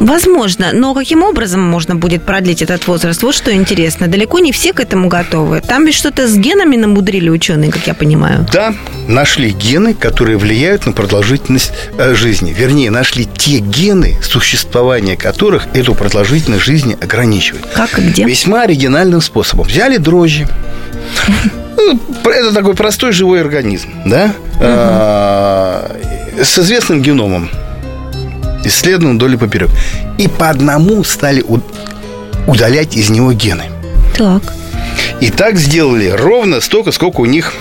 [0.00, 3.22] Возможно, но каким образом можно будет продлить этот возраст?
[3.22, 4.06] Вот что интересно.
[4.06, 5.60] Далеко не все к этому готовы.
[5.60, 8.46] Там ведь что-то с генами намудрили ученые, как я понимаю.
[8.52, 8.74] Да,
[9.08, 12.54] нашли гены, которые влияют на продолжительность э, жизни.
[12.56, 17.66] Вернее, нашли те гены, существование которых эту продолжительность жизни ограничивает.
[17.74, 18.24] Как и где?
[18.24, 19.66] Весьма оригинальным способом.
[19.66, 20.46] Взяли дрожжи.
[22.24, 24.34] Ну, это такой простой живой организм, да?
[26.42, 27.50] С известным геномом,
[28.64, 29.70] исследован вдоль и поперек.
[30.18, 31.44] И по одному стали
[32.46, 33.64] удалять из него гены.
[34.16, 34.42] Так.
[35.20, 37.54] И так сделали ровно столько, сколько у них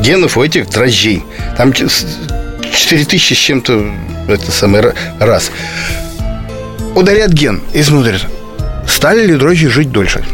[0.00, 1.22] генов у этих дрожжей.
[1.56, 3.90] Там 4000 с чем-то
[4.28, 4.82] это самый
[5.18, 5.50] раз.
[6.94, 8.26] Ударят ген и смотрят,
[8.86, 10.24] стали ли дрожжи жить дольше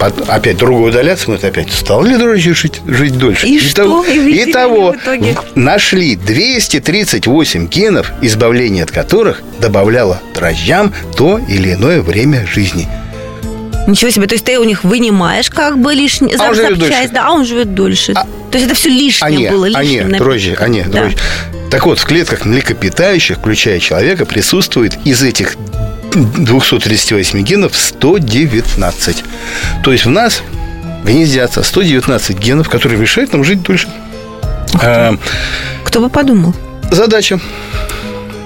[0.00, 3.46] опять другую удаляться, мы опять стал ли дрожжи жить, жить дольше.
[3.46, 3.84] И, и что?
[3.84, 4.94] Того, и, того
[5.54, 12.88] нашли 238 генов, избавление от которых добавляло дрожжам то или иное время жизни.
[13.86, 17.32] Ничего себе, то есть ты у них вынимаешь как бы лишний а запчасть, да, а
[17.32, 18.12] он живет дольше.
[18.14, 20.04] А, то есть это все лишнее а было, лишнее.
[20.04, 21.00] Нет, дрожжи, а нет, да.
[21.00, 21.16] дрожжи.
[21.70, 25.56] Так вот, в клетках млекопитающих, включая человека, присутствует из этих
[26.24, 29.24] 238 генов 119.
[29.82, 30.42] То есть у нас
[31.04, 33.88] гнездятся 119 генов, которые мешают нам жить дольше.
[34.82, 35.16] А,
[35.84, 36.54] Кто бы подумал?
[36.90, 37.38] Задача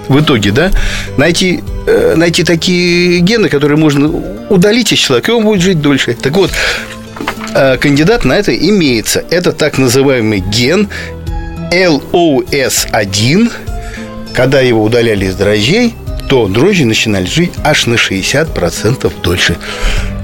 [0.09, 0.71] в итоге, да,
[1.17, 4.11] найти, э, найти такие гены, которые можно
[4.51, 6.15] удалить из человека, и он будет жить дольше.
[6.15, 6.51] Так вот,
[7.55, 9.25] э, кандидат на это имеется.
[9.31, 10.89] Это так называемый ген
[11.73, 13.51] LOS1,
[14.35, 15.95] когда его удаляли из дрожжей,
[16.29, 19.57] то дрожжи начинали жить аж на 60% дольше.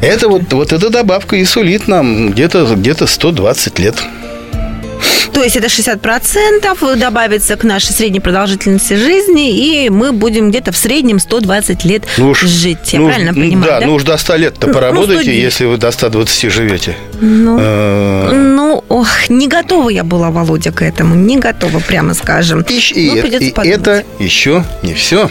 [0.00, 3.96] Это вот, вот эта добавка и сулит нам где-то где 120 лет.
[5.38, 10.76] То есть это 60% добавится к нашей средней продолжительности жизни, и мы будем где-то в
[10.76, 12.92] среднем 120 лет ну уж, жить.
[12.92, 13.64] Я ну правильно понимаю?
[13.64, 16.96] Да, да, ну уж до 100 лет-то ну, поработайте, ну, если вы до 120 живете.
[17.20, 18.32] Ну, э...
[18.32, 21.14] ну ох, не готова я была, Володя, к этому.
[21.14, 22.62] Не готова, прямо скажем.
[22.62, 25.30] И, и, ну, и это еще не все.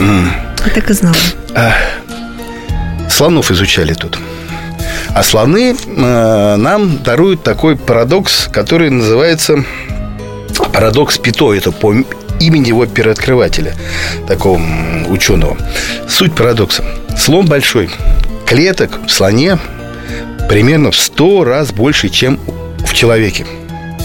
[0.00, 1.16] Я так и знала.
[3.08, 4.18] Слонов изучали тут.
[5.14, 9.64] А слоны э, нам даруют такой парадокс, который называется
[10.72, 11.52] парадокс Пито.
[11.54, 11.94] Это по
[12.40, 13.74] имени его первооткрывателя,
[14.26, 14.60] такого
[15.08, 15.56] ученого.
[16.08, 16.84] Суть парадокса.
[17.16, 17.90] Слон большой.
[18.46, 19.58] Клеток в слоне
[20.48, 22.40] примерно в сто раз больше, чем
[22.84, 23.46] в человеке.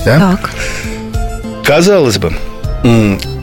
[0.06, 0.38] Да?
[0.38, 0.52] Так.
[1.64, 2.34] Казалось бы,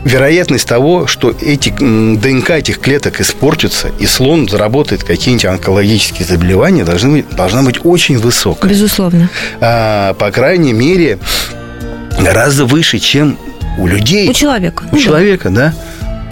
[0.07, 7.16] вероятность того, что эти ДНК этих клеток испортятся, и слон заработает какие-нибудь онкологические заболевания, должны
[7.16, 8.71] быть, должна быть очень высокая.
[8.71, 9.29] Безусловно.
[9.61, 11.19] А, по крайней мере,
[12.21, 13.37] гораздо выше, чем
[13.79, 14.31] у людей.
[14.31, 14.85] У человека.
[14.92, 15.75] У ну, человека, да.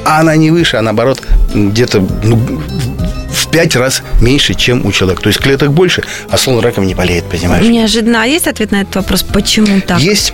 [0.04, 1.20] А она не выше, а наоборот,
[1.52, 5.22] где-то ну, в пять раз меньше, чем у человека.
[5.22, 7.66] То есть клеток больше, а слон раком не болеет, понимаешь?
[7.66, 8.22] Неожиданно.
[8.22, 9.24] А есть ответ на этот вопрос?
[9.24, 9.98] Почему так?
[9.98, 10.32] Есть.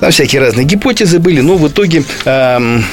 [0.00, 2.84] Там всякие разные гипотезы были, но в итоге эм,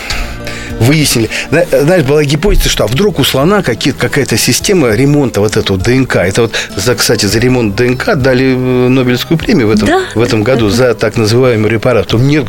[0.80, 1.30] выяснили.
[1.50, 6.18] Знаешь, была гипотеза, что а вдруг у слона какая-то система ремонта вот этого ДНК.
[6.18, 10.22] Это вот, за, кстати, за ремонт ДНК дали э, Нобелевскую премию в этом, да, в
[10.22, 12.14] этом году за так называемый репарат.
[12.14, 12.46] Нет,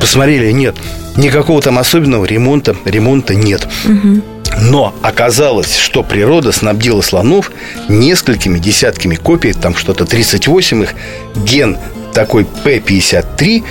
[0.00, 0.76] посмотрели, нет.
[1.16, 3.66] Никакого там особенного ремонта, ремонта нет.
[3.84, 4.22] Угу.
[4.60, 7.50] Но оказалось, что природа снабдила слонов
[7.88, 10.94] несколькими десятками копий, там что-то 38 их,
[11.34, 11.78] ген
[12.12, 13.64] такой P53,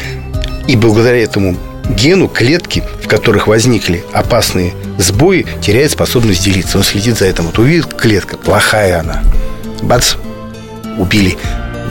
[0.67, 1.58] и благодаря этому
[1.89, 6.78] гену клетки, в которых возникли опасные сбои, теряют способность делиться.
[6.78, 7.45] Он следит за этим.
[7.45, 9.23] Вот увидит клетка, плохая она.
[9.82, 10.15] Бац,
[10.97, 11.38] убили.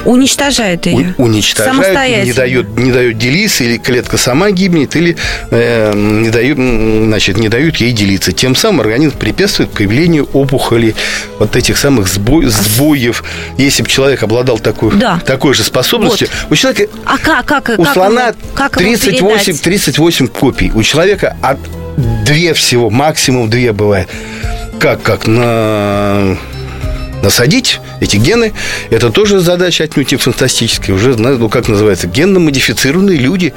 [0.04, 1.14] Уничтожает ее.
[1.18, 5.16] У, уничтожает, не дает, не дает делиться, или клетка сама гибнет, или
[5.50, 8.32] э, не, дают, значит, не дают ей делиться.
[8.32, 10.94] Тем самым организм препятствует появлению опухолей,
[11.38, 13.24] вот этих самых сбой, сбоев.
[13.56, 15.20] Если бы человек обладал такой, да.
[15.24, 16.52] такой же способностью, вот.
[16.52, 16.86] у человека...
[17.04, 17.46] А как?
[17.46, 20.70] как у как слона как 38, 38 копий.
[20.74, 21.58] У человека от
[22.24, 24.08] две всего, максимум две бывает.
[24.78, 25.02] Как?
[25.02, 25.26] Как?
[25.26, 26.36] На
[27.22, 28.52] насадить эти гены,
[28.90, 30.94] это тоже задача отнюдь не фантастическая.
[30.94, 33.52] Уже, ну, как называется, генно-модифицированные люди.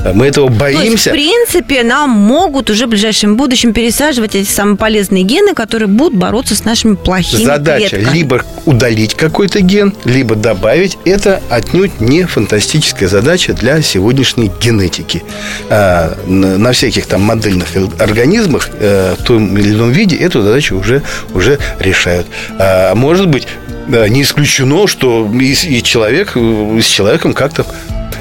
[0.00, 0.82] А мы этого боимся.
[0.84, 5.54] То есть, в принципе, нам могут уже в ближайшем будущем пересаживать эти самые полезные гены,
[5.54, 8.14] которые будут бороться с нашими плохими Задача клетками.
[8.14, 10.98] либо удалить какой-то ген, либо добавить.
[11.04, 15.22] Это отнюдь не фантастическая задача для сегодняшней генетики.
[15.70, 21.02] А, на всяких там модельных организмах э, в том или ином виде эту задачу уже,
[21.32, 22.26] уже решают.
[23.04, 23.46] Может быть,
[23.86, 27.66] не исключено, что и, и человек э, с человеком как-то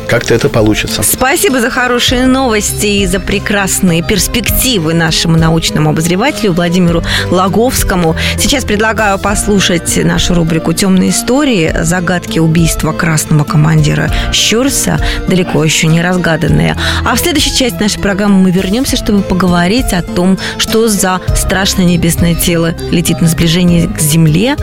[0.08, 1.04] как-то это получится.
[1.04, 8.16] Спасибо за хорошие новости и за прекрасные перспективы нашему научному обозревателю Владимиру Лаговскому.
[8.38, 11.74] Сейчас предлагаю послушать нашу рубрику «Темные истории.
[11.82, 16.76] Загадки убийства красного командира Щурса, далеко еще не разгаданные».
[17.06, 21.86] А в следующей части нашей программы мы вернемся, чтобы поговорить о том, что за страшное
[21.86, 24.56] небесное тело летит на сближение к Земле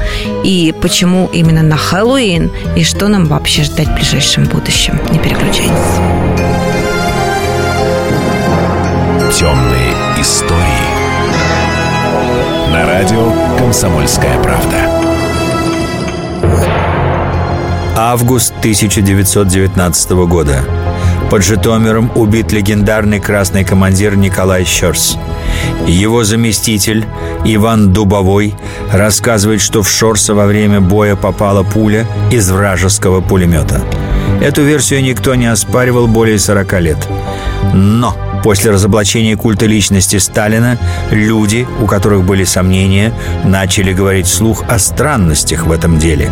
[0.44, 5.00] и почему именно на Хэллоуин и что нам вообще ждать в ближайшем будущем.
[5.12, 5.70] Не переключайтесь.
[9.38, 10.60] Темные истории.
[12.72, 14.76] На радио «Комсомольская правда».
[17.96, 20.64] Август 1919 года.
[21.30, 25.16] Под Житомиром убит легендарный красный командир Николай Щерс.
[25.86, 27.04] Его заместитель
[27.44, 28.54] Иван Дубовой
[28.92, 33.82] рассказывает, что в Шорса во время боя попала пуля из вражеского пулемета–
[34.40, 37.08] Эту версию никто не оспаривал более 40 лет.
[37.74, 40.78] Но после разоблачения культа личности Сталина
[41.10, 43.12] люди, у которых были сомнения,
[43.44, 46.30] начали говорить вслух о странностях в этом деле.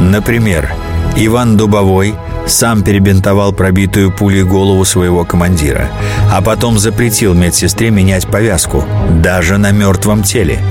[0.00, 0.70] Например,
[1.16, 2.14] Иван Дубовой
[2.46, 5.88] сам перебинтовал пробитую пулей голову своего командира,
[6.32, 8.84] а потом запретил медсестре менять повязку,
[9.22, 10.60] даже на мертвом теле–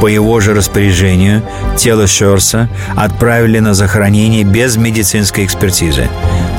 [0.00, 1.42] по его же распоряжению
[1.76, 6.08] тело Шорса отправили на захоронение без медицинской экспертизы.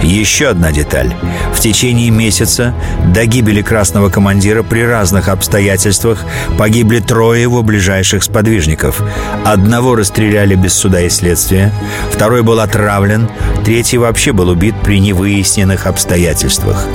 [0.01, 1.13] Еще одна деталь.
[1.53, 2.73] В течение месяца
[3.13, 6.25] до гибели красного командира при разных обстоятельствах
[6.57, 9.01] погибли трое его ближайших сподвижников.
[9.45, 11.71] Одного расстреляли без суда и следствия,
[12.11, 13.29] второй был отравлен,
[13.63, 16.87] третий вообще был убит при невыясненных обстоятельствах.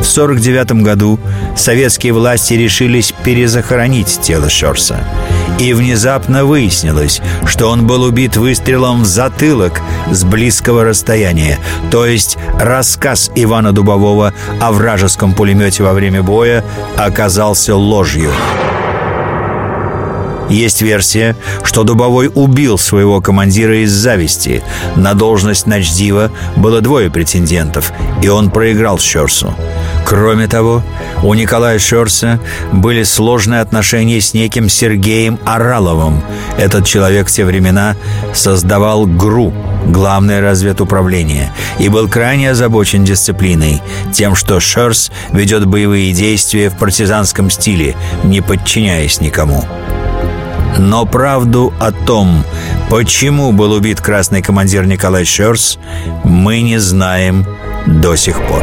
[0.00, 1.18] В 1949 году
[1.56, 5.00] советские власти решились перезахоронить тело Шорса.
[5.58, 9.80] И внезапно выяснилось, что он был убит выстрелом в затылок
[10.10, 11.58] с близкого расстояния.
[11.90, 16.64] То есть рассказ Ивана Дубового о вражеском пулемете во время боя
[16.96, 18.30] оказался ложью.
[20.48, 24.62] Есть версия, что Дубовой убил своего командира из зависти.
[24.96, 29.54] На должность начдива было двое претендентов, и он проиграл Щерсу.
[30.08, 30.82] Кроме того,
[31.22, 32.40] у Николая Щерса
[32.72, 36.22] были сложные отношения с неким Сергеем Ораловым.
[36.56, 37.94] Этот человек в те времена
[38.32, 39.52] создавал ГРУ,
[39.86, 43.80] Главное разведуправление, и был крайне озабочен дисциплиной,
[44.12, 47.94] тем, что Шерс ведет боевые действия в партизанском стиле,
[48.24, 49.64] не подчиняясь никому.
[50.78, 52.44] Но правду о том,
[52.90, 55.78] почему был убит красный командир Николай Щерс,
[56.24, 57.46] мы не знаем
[57.86, 58.62] до сих пор.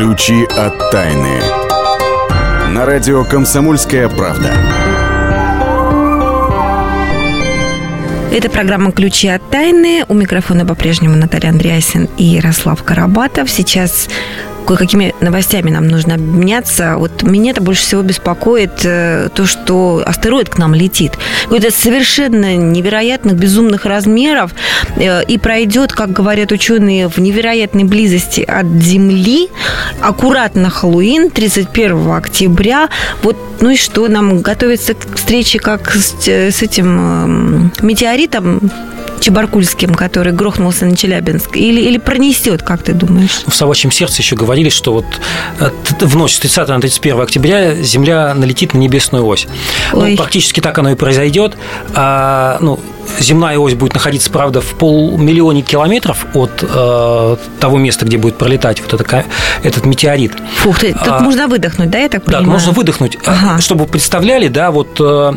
[0.00, 1.42] Ключи от тайны.
[2.70, 4.50] На радио «Комсомольская правда».
[8.32, 10.06] Это программа «Ключи от тайны».
[10.08, 13.50] У микрофона по-прежнему Наталья Андреасин и Ярослав Карабатов.
[13.50, 14.08] Сейчас
[14.66, 16.96] кое-какими новостями нам нужно обменяться.
[16.96, 21.12] Вот меня это больше всего беспокоит э, то, что астероид к нам летит.
[21.44, 24.52] Какой-то совершенно невероятных, безумных размеров
[24.96, 29.48] э, и пройдет, как говорят ученые, в невероятной близости от Земли,
[30.00, 32.88] аккуратно Хэллоуин, 31 октября.
[33.22, 38.70] Вот, ну и что, нам готовится к встрече как с, с этим э, метеоритом
[39.20, 41.56] Чебаркульским, который грохнулся на Челябинск?
[41.56, 43.42] Или, или пронесет, как ты думаешь?
[43.46, 45.06] В собачьем сердце еще говорили, что вот
[45.60, 49.46] э, в ночь с 30 на 31 октября Земля налетит на небесную ось.
[49.92, 51.56] Ну, практически так оно и произойдет.
[51.94, 52.80] А, ну,
[53.18, 58.80] земная ось будет находиться, правда, в полмиллионе километров от э, того места, где будет пролетать
[58.80, 59.24] вот это,
[59.62, 60.32] этот метеорит.
[60.58, 62.46] Фух ты, тут а, можно выдохнуть, да, я так понимаю?
[62.46, 63.18] Да, можно выдохнуть.
[63.26, 63.60] Ага.
[63.60, 65.32] Чтобы представляли, да, вот э,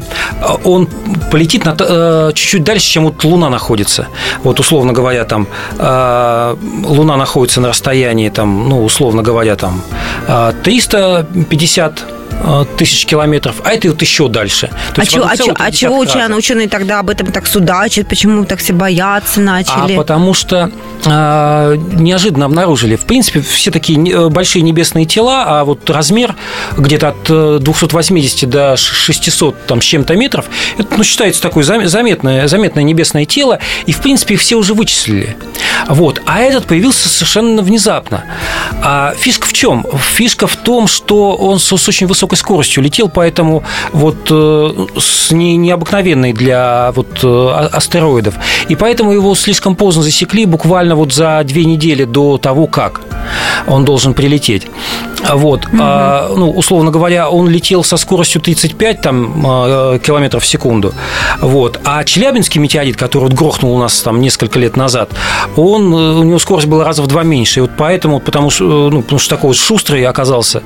[0.63, 0.87] он
[1.31, 4.07] полетит на, э, чуть-чуть дальше, чем вот Луна находится.
[4.43, 9.81] Вот, условно говоря, там э, Луна находится на расстоянии, там, ну, условно говоря, там
[10.63, 12.12] 350 э, Э,
[12.77, 14.69] тысяч километров, а это вот еще дальше.
[14.93, 18.07] То а чего, а чего, а чего ученые, ученые тогда об этом так судачат?
[18.07, 19.93] Почему так все бояться начали?
[19.93, 20.71] А потому что
[21.05, 22.95] э, неожиданно обнаружили.
[22.95, 26.35] В принципе, все такие э, большие небесные тела, а вот размер
[26.77, 30.45] где-то от 280 э, до 600 там, с чем-то метров,
[30.77, 35.37] это ну, считается такое заметное, заметное небесное тело, и, в принципе, их все уже вычислили.
[35.87, 36.21] Вот.
[36.25, 38.23] А этот появился совершенно внезапно.
[38.81, 39.85] А фишка в чем?
[40.15, 45.31] Фишка в том, что он с, с очень высокой скоростью летел, поэтому вот э, с
[45.31, 48.35] не, необыкновенной для вот э, астероидов.
[48.69, 53.01] И поэтому его слишком поздно засекли, буквально вот за две недели до того, как
[53.67, 54.67] он должен прилететь.
[55.31, 55.65] Вот.
[55.65, 55.77] Угу.
[55.79, 60.93] А, ну, условно говоря, он летел со скоростью 35 там, а, километров в секунду.
[61.39, 61.79] Вот.
[61.85, 65.11] А Челябинский метеорит, который вот грохнул у нас там несколько лет назад,
[65.55, 67.59] он, э, у него скорость была раза в два меньше.
[67.59, 70.59] И вот поэтому, потому что, ну, потому что такой вот шустрый оказался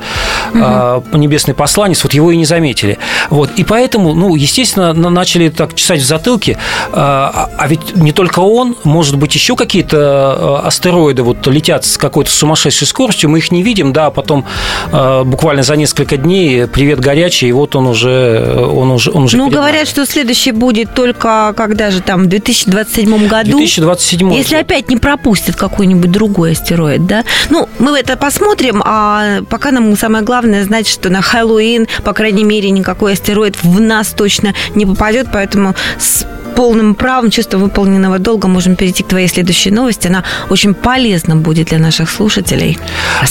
[0.54, 0.60] угу.
[0.64, 2.98] а, небесный посланец, вот его и не заметили.
[3.30, 3.52] Вот.
[3.58, 6.58] И поэтому, ну, естественно, начали так чесать в затылке.
[6.92, 11.98] А, а ведь не только он, может быть, еще какие-то а, астероиды вот летят с
[11.98, 14.46] какой-то сумасшедшей скоростью, мы их не видим, да, а потом
[14.92, 19.38] э, буквально за несколько дней привет горячий, и вот он уже, он уже, он уже.
[19.38, 19.86] Ну говорят, нами.
[19.86, 23.52] что следующий будет только когда же там в 2027 году.
[23.52, 24.34] 2027.
[24.34, 24.66] Если год.
[24.66, 27.24] опять не пропустят какой-нибудь другой астероид, да?
[27.50, 32.44] Ну мы это посмотрим, а пока нам самое главное знать, что на Хэллоуин, по крайней
[32.44, 36.26] мере, никакой астероид в нас точно не попадет, поэтому с
[36.58, 40.08] полным правом, чувство выполненного долга можем перейти к твоей следующей новости.
[40.08, 42.80] Она очень полезна будет для наших слушателей.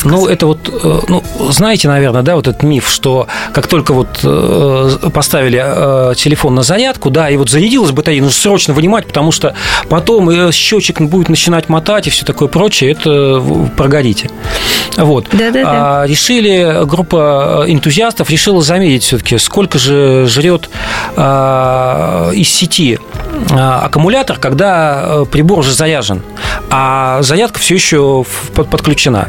[0.05, 4.21] Ну, это вот, э, ну, знаете, наверное, да, вот этот миф, что как только вот
[4.23, 9.33] э, поставили э, телефон на зарядку, да, и вот зарядилась батарея, нужно срочно вынимать, потому
[9.33, 9.57] что
[9.89, 13.43] потом счетчик будет начинать мотать и все такое прочее, это
[13.77, 14.31] прогорите.
[14.97, 15.27] Вот.
[15.33, 16.03] Да, да, да.
[16.03, 20.71] А, решили, группа энтузиастов решила замерить все-таки, сколько же жрет
[21.17, 22.99] а, из сети
[23.53, 26.23] а, аккумулятор, когда прибор уже заряжен,
[26.71, 28.25] а зарядка все еще
[28.55, 29.29] подключена.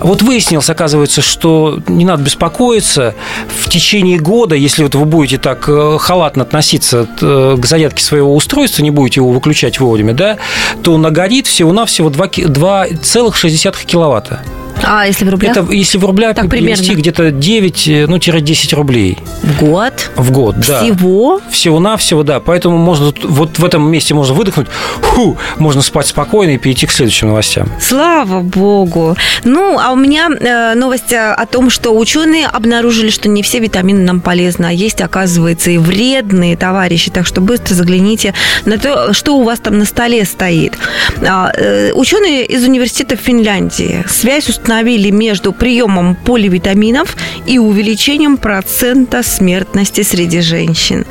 [0.00, 3.14] Вот выяснилось, оказывается, что не надо беспокоиться.
[3.48, 8.34] В течение года, если вот вы будете так э, халатно относиться э, к зарядке своего
[8.34, 10.36] устройства, не будете его выключать вовремя, да,
[10.82, 14.40] то нагорит всего-навсего 2,6 киловатта.
[14.84, 15.56] А если в рублях?
[15.56, 19.18] Это если в рублях так перевести где-то 9, э, ну, 10 рублей.
[19.42, 20.10] В год?
[20.16, 20.82] В год, да.
[20.82, 21.40] Всего?
[21.50, 22.40] Всего-навсего, да.
[22.40, 24.68] Поэтому можно вот в этом месте можно выдохнуть,
[25.00, 27.68] фу, можно спать спокойно и перейти к следующим новостям.
[27.80, 29.16] Слава богу.
[29.44, 34.00] Ну, а у меня э, новость о том, что ученые обнаружили, что не все витамины
[34.00, 37.10] нам полезны, а есть, оказывается, и вредные товарищи.
[37.10, 40.78] Так что быстро загляните на то, что у вас там на столе стоит.
[41.26, 47.16] А, э, ученые из университета Финляндии связь установили установили между приемом поливитаминов
[47.46, 51.06] и увеличением процента смертности среди женщин.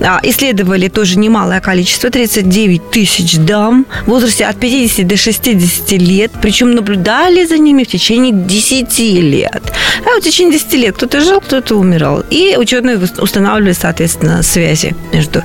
[0.00, 6.32] А, исследовали тоже немалое количество, 39 тысяч дам в возрасте от 50 до 60 лет,
[6.42, 9.62] причем наблюдали за ними в течение 10 лет.
[10.04, 12.24] А в течение 10 лет кто-то жил, кто-то умирал.
[12.30, 15.42] И ученые устанавливали, соответственно, связи между,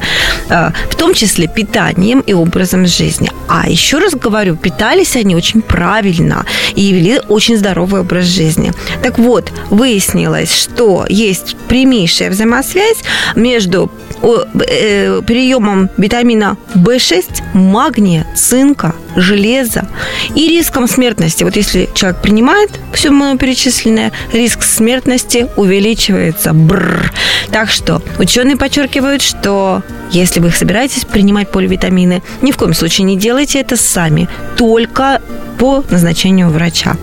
[0.49, 3.29] а, в том числе, питанием и образом жизни.
[3.47, 6.45] А еще раз говорю, питались они очень правильно
[6.75, 8.71] и вели очень очень здоровый образ жизни.
[9.03, 13.03] Так вот, выяснилось, что есть прямейшая взаимосвязь
[13.35, 13.91] между
[14.21, 19.87] приемом витамина В6, магния, цинка, железа
[20.35, 21.43] и риском смертности.
[21.43, 26.53] Вот если человек принимает все перечисленное, риск смертности увеличивается.
[26.53, 27.11] Бррр.
[27.51, 33.17] Так что ученые подчеркивают, что если вы собираетесь принимать поливитамины, ни в коем случае не
[33.17, 35.21] делайте это сами, только
[35.57, 36.95] по назначению врача.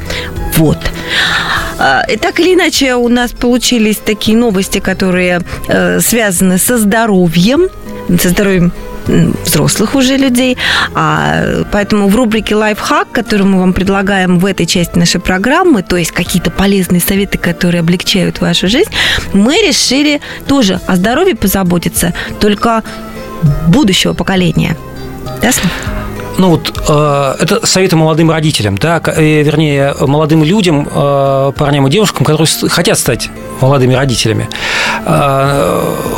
[0.56, 0.78] Вот.
[1.78, 7.68] А, и так или иначе у нас получились такие новости, которые э, связаны со здоровьем,
[8.20, 8.72] со здоровьем
[9.44, 10.56] взрослых уже людей.
[10.94, 15.96] А, поэтому в рубрике «Лайфхак», которую мы вам предлагаем в этой части нашей программы, то
[15.96, 18.90] есть какие-то полезные советы, которые облегчают вашу жизнь,
[19.32, 22.82] мы решили тоже о здоровье позаботиться, только
[23.68, 24.76] будущего поколения.
[25.40, 25.52] Да,
[26.38, 31.90] ну вот э, это советы молодым родителям, да, э, вернее, молодым людям, э, парням и
[31.90, 33.28] девушкам, которые хотят стать
[33.60, 34.48] молодыми родителями.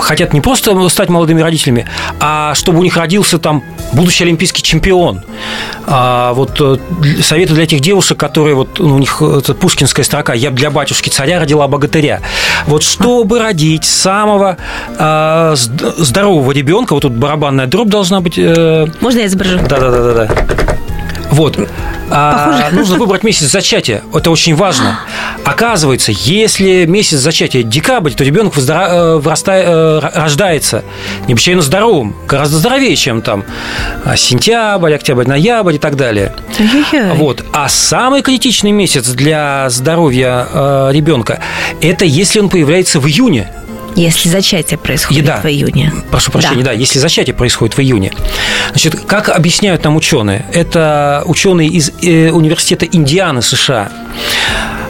[0.00, 1.86] Хотят не просто стать молодыми родителями,
[2.20, 3.62] а чтобы у них родился там
[3.92, 5.22] будущий олимпийский чемпион.
[5.92, 6.76] А вот э,
[7.20, 11.08] советы для тех девушек, которые вот ну, у них это пушкинская строка «Я для батюшки
[11.08, 12.20] царя родила богатыря».
[12.66, 14.56] Вот чтобы родить самого
[14.96, 18.34] э, здорового ребенка, вот тут барабанная дробь должна быть.
[18.38, 19.58] Э, Можно я изображу?
[19.68, 20.30] Да-да-да да-да.
[21.30, 21.58] Вот.
[22.10, 24.02] А, нужно выбрать месяц зачатия.
[24.12, 25.00] Это очень важно.
[25.44, 30.84] Оказывается, если месяц зачатия декабрь, то ребенок э, вырастает, э, рождается
[31.28, 33.44] необычайно здоровым, гораздо здоровее, чем там
[34.04, 36.34] а, сентябрь, октябрь, ноябрь и так далее.
[37.14, 37.44] Вот.
[37.52, 41.40] А самый критичный месяц для здоровья э, ребенка–
[41.80, 43.50] это если он появляется в июне.
[43.96, 45.92] Если зачатие происходит да, в июне.
[46.10, 46.70] Прошу прощения, да.
[46.70, 48.12] да, если зачатие происходит в июне.
[48.70, 50.46] Значит, как объясняют нам ученые?
[50.52, 53.90] Это ученые из э, университета Индианы, США.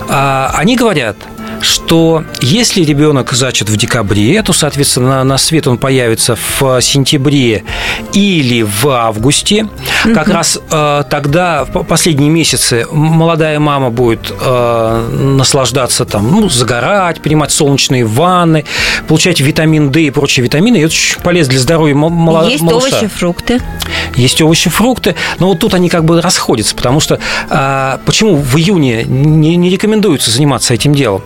[0.08, 1.16] А, они говорят,
[1.60, 7.64] что если ребенок зачат в декабре, то, соответственно, на свет он появится в сентябре
[8.12, 9.68] или в августе.
[10.04, 10.14] Угу.
[10.14, 17.20] Как раз э, тогда, в последние месяцы, молодая мама будет э, наслаждаться там, ну, загорать,
[17.20, 18.64] принимать солнечные ванны,
[19.06, 20.76] получать витамин D и прочие витамины.
[20.76, 22.96] И это очень полезно для здоровья мало, Есть малыша.
[22.96, 23.60] овощи, фрукты.
[24.16, 25.14] Есть овощи, фрукты.
[25.38, 29.70] Но вот тут они как бы расходятся, потому что э, почему в июне не, не
[29.70, 31.22] рекомендуется заниматься этим делом?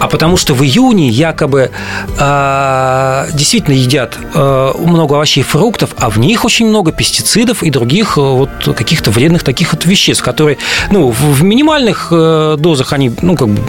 [0.00, 1.70] А потому что в июне якобы
[2.18, 7.70] э, действительно едят э, много овощей и фруктов, а в них очень много пестицидов и
[7.70, 10.56] других э, вот каких-то вредных таких вот веществ, которые,
[10.90, 13.60] ну, в, в минимальных э, дозах они, ну, как бы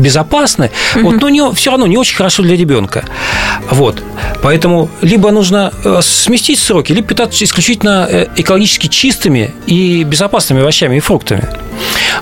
[0.00, 1.02] безопасны, mm-hmm.
[1.02, 3.04] вот, но не, все равно не очень хорошо для ребенка.
[3.70, 4.02] Вот.
[4.40, 10.96] Поэтому либо нужно э, сместить сроки, либо питаться исключительно э, экологически чистыми и безопасными овощами
[10.96, 11.48] и фруктами.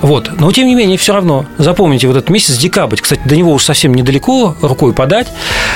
[0.01, 0.31] Вот.
[0.39, 2.97] Но, тем не менее, все равно запомните вот этот месяц декабрь.
[3.03, 5.27] Кстати, до него уж совсем недалеко, рукой подать.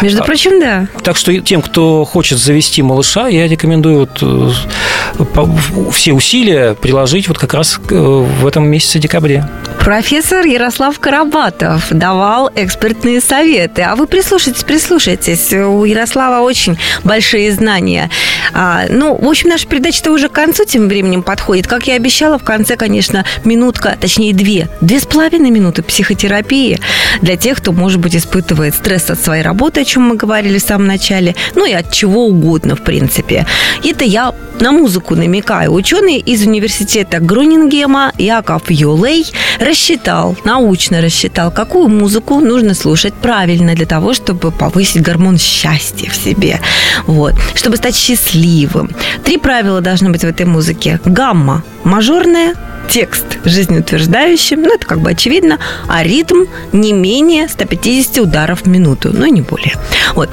[0.00, 0.86] Между прочим, да.
[1.02, 7.38] Так что тем, кто хочет завести малыша, я рекомендую вот э, все усилия приложить вот
[7.38, 9.44] как раз э, в этом месяце декабре.
[9.80, 13.82] Профессор Ярослав Карабатов давал экспертные советы.
[13.82, 15.52] А вы прислушайтесь, прислушайтесь.
[15.52, 18.10] У Ярослава очень большие знания.
[18.52, 21.66] А, ну, в общем, наша передача-то уже к концу тем временем подходит.
[21.66, 26.80] Как я обещала, в конце, конечно, минутка, точнее, две, две с половиной минуты психотерапии
[27.22, 30.62] для тех, кто, может быть, испытывает стресс от своей работы, о чем мы говорили в
[30.62, 33.46] самом начале, ну и от чего угодно, в принципе.
[33.84, 35.72] Это я на музыку намекаю.
[35.72, 39.26] Ученый из университета Грунингема Яков Юлей
[39.60, 46.16] рассчитал, научно рассчитал, какую музыку нужно слушать правильно для того, чтобы повысить гормон счастья в
[46.16, 46.60] себе.
[47.06, 47.34] Вот.
[47.54, 48.90] Чтобы стать счастливым.
[49.24, 51.00] Три правила должны быть в этой музыке.
[51.04, 52.54] Гамма мажорная,
[52.88, 59.10] текст жизнеутверждающим, ну, это как бы очевидно, а ритм не менее 150 ударов в минуту,
[59.12, 59.74] ну, не более.
[60.14, 60.30] Вот.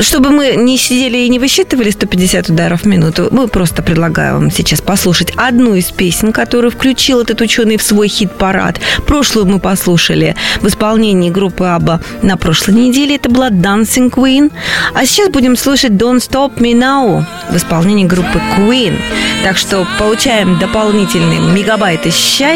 [0.00, 4.50] Чтобы мы не сидели и не высчитывали 150 ударов в минуту, мы просто предлагаем вам
[4.50, 8.80] сейчас послушать одну из песен, которую включил этот ученый в свой хит-парад.
[9.06, 13.16] Прошлую мы послушали в исполнении группы Абба на прошлой неделе.
[13.16, 14.52] Это была Dancing Queen.
[14.94, 18.98] А сейчас будем слушать Don't Stop Me Now в исполнении группы Queen.
[19.42, 22.51] Так что получаем дополнительные мегабайты счастья,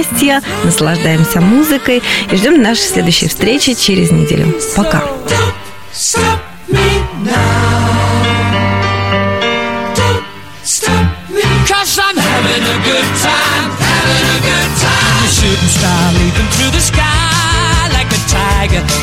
[0.65, 4.55] наслаждаемся музыкой и ждем нашей следующей встречи через неделю.
[4.77, 5.03] Пока.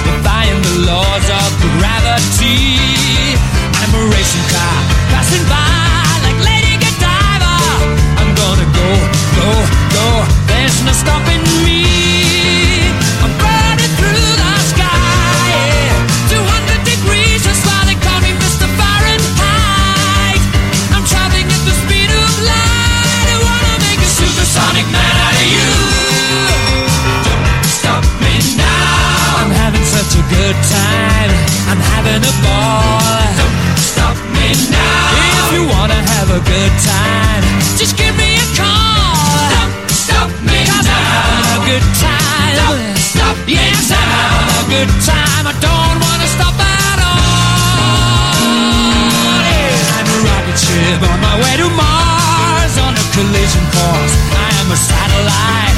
[0.06, 3.36] Defying the laws of gravity.
[3.82, 4.76] I'm a racing car
[5.10, 5.63] passing by
[17.44, 18.68] just while they call me Mr.
[18.78, 19.02] Far.
[20.96, 23.28] I'm traveling at the speed of light.
[23.34, 25.72] I wanna make a supersonic man out of you.
[27.80, 29.42] Stop me now.
[29.42, 31.32] I'm having such a good time.
[31.70, 33.24] I'm having a boy.
[33.40, 35.42] Don't stop me now.
[35.42, 37.44] If you wanna have a good time,
[37.78, 38.23] just give me
[41.74, 42.54] good time.
[42.54, 45.46] Don't stop yes, I'm having a good time.
[45.50, 48.38] I don't wanna stop at all.
[49.42, 49.98] Yeah.
[49.98, 54.14] I'm a rocket ship on my way to Mars on a collision course.
[54.38, 55.78] I am a satellite.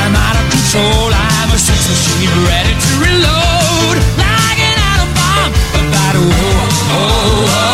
[0.00, 1.12] I'm out of control.
[1.12, 3.96] I'm a sex machine ready to reload.
[4.16, 7.73] Like an atom bomb, about to oh, oh, oh, oh,